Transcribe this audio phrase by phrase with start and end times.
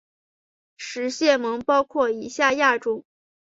[0.77, 3.05] 食蟹獴包括以下亚种